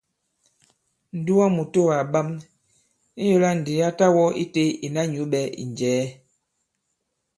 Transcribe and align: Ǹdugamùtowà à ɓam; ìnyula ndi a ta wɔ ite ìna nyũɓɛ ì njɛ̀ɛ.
Ǹdugamùtowà 1.17 1.93
à 2.01 2.09
ɓam; 2.13 2.27
ìnyula 3.21 3.49
ndi 3.59 3.73
a 3.87 3.89
ta 3.97 4.05
wɔ 4.15 4.25
ite 4.43 4.63
ìna 4.85 5.01
nyũɓɛ 5.13 5.41
ì 5.61 5.63
njɛ̀ɛ. 5.71 6.05